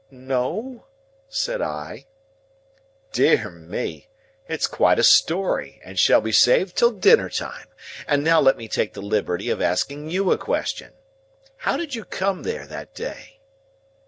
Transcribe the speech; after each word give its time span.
"No," 0.09 0.85
said 1.29 1.61
I. 1.61 2.07
"Dear 3.11 3.51
me! 3.51 4.07
It's 4.47 4.65
quite 4.65 4.97
a 4.97 5.03
story, 5.03 5.79
and 5.85 5.99
shall 5.99 6.21
be 6.21 6.31
saved 6.31 6.75
till 6.75 6.89
dinner 6.89 7.29
time. 7.29 7.67
And 8.07 8.23
now 8.23 8.41
let 8.41 8.57
me 8.57 8.67
take 8.67 8.95
the 8.95 9.01
liberty 9.03 9.51
of 9.51 9.61
asking 9.61 10.09
you 10.09 10.31
a 10.31 10.39
question. 10.39 10.93
How 11.57 11.77
did 11.77 11.93
you 11.93 12.03
come 12.03 12.41
there, 12.41 12.65
that 12.65 12.95
day?" 12.95 13.41